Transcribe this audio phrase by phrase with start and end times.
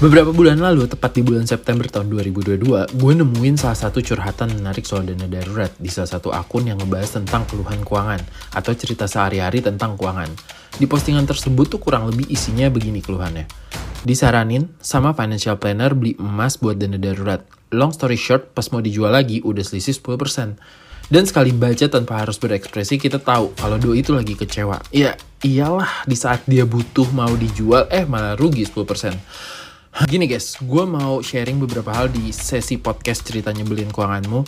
[0.00, 2.56] Beberapa bulan lalu, tepat di bulan September tahun 2022,
[2.88, 7.20] gue nemuin salah satu curhatan menarik soal dana darurat di salah satu akun yang ngebahas
[7.20, 8.24] tentang keluhan keuangan
[8.56, 10.32] atau cerita sehari-hari tentang keuangan.
[10.80, 13.44] Di postingan tersebut tuh kurang lebih isinya begini keluhannya.
[14.00, 17.44] Disaranin sama financial planner beli emas buat dana darurat.
[17.68, 21.12] Long story short, pas mau dijual lagi udah selisih 10%.
[21.12, 24.80] Dan sekali baca tanpa harus berekspresi, kita tahu kalau doi itu lagi kecewa.
[24.96, 25.12] Ya,
[25.44, 29.59] iyalah di saat dia butuh mau dijual, eh malah rugi 10%.
[29.90, 34.46] Gini guys, gue mau sharing beberapa hal di sesi podcast ceritanya beliin keuanganmu.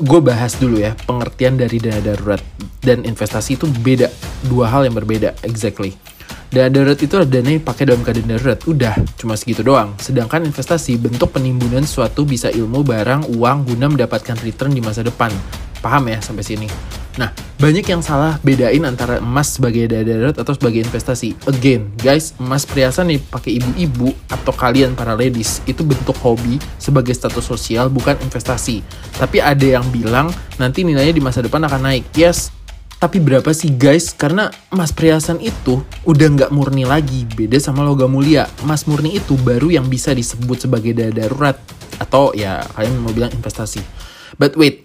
[0.00, 2.40] Gue bahas dulu ya, pengertian dari dana darurat
[2.80, 4.08] dan investasi itu beda.
[4.48, 5.92] Dua hal yang berbeda, exactly.
[6.48, 9.92] Dana darurat itu ada dana yang pakai dalam keadaan darurat, udah, cuma segitu doang.
[10.00, 15.28] Sedangkan investasi bentuk penimbunan suatu bisa ilmu, barang, uang guna mendapatkan return di masa depan.
[15.84, 16.68] Paham ya sampai sini?
[17.18, 21.34] Nah, banyak yang salah bedain antara emas sebagai dana darurat atau sebagai investasi.
[21.50, 27.10] Again, guys, emas perhiasan nih pakai ibu-ibu atau kalian para ladies itu bentuk hobi sebagai
[27.10, 28.86] status sosial bukan investasi.
[29.18, 32.06] Tapi ada yang bilang nanti nilainya di masa depan akan naik.
[32.14, 32.54] Yes,
[33.00, 34.12] tapi berapa sih guys?
[34.12, 38.44] Karena emas perhiasan itu udah nggak murni lagi, beda sama logam mulia.
[38.60, 41.56] Emas murni itu baru yang bisa disebut sebagai dana darurat
[41.96, 43.80] atau ya kalian mau bilang investasi.
[44.36, 44.84] But wait,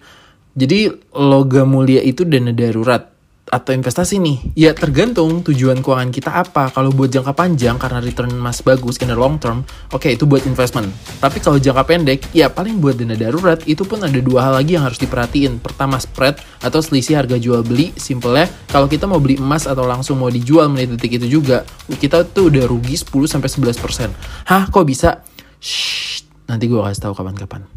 [0.55, 3.11] jadi logam mulia itu dana darurat
[3.45, 4.37] atau investasi nih?
[4.55, 6.71] Ya tergantung tujuan keuangan kita apa.
[6.71, 10.23] Kalau buat jangka panjang karena return emas bagus in the long term, oke okay, itu
[10.23, 10.87] buat investment.
[11.19, 14.79] Tapi kalau jangka pendek, ya paling buat dana darurat itu pun ada dua hal lagi
[14.79, 15.59] yang harus diperhatiin.
[15.59, 17.91] Pertama spread atau selisih harga jual beli.
[17.99, 21.67] Simpelnya kalau kita mau beli emas atau langsung mau dijual menit detik itu juga,
[21.99, 24.47] kita tuh udah rugi 10 sampai 11%.
[24.47, 25.19] Hah, kok bisa?
[25.59, 27.67] Shh, nanti gue kasih tahu kapan-kapan.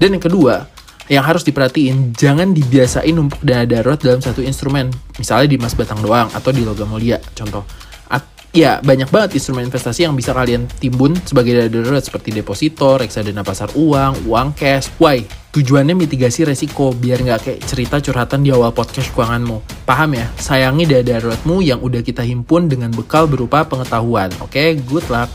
[0.00, 0.66] Dan yang kedua,
[1.12, 2.16] yang harus diperhatiin.
[2.16, 4.88] Jangan dibiasain numpuk dana darurat dalam satu instrumen.
[5.20, 7.68] Misalnya di emas batang doang atau di logam mulia contoh.
[8.08, 8.24] At,
[8.56, 13.44] ya banyak banget instrumen investasi yang bisa kalian timbun sebagai dana darurat seperti deposito reksadana
[13.44, 14.88] pasar uang uang cash.
[14.96, 15.28] Why?
[15.52, 19.84] Tujuannya mitigasi resiko biar nggak kayak cerita curhatan di awal podcast keuanganmu.
[19.84, 20.32] Paham ya?
[20.40, 24.32] Sayangi dana daruratmu yang udah kita himpun dengan bekal berupa pengetahuan.
[24.40, 24.68] Oke okay?
[24.80, 25.28] good luck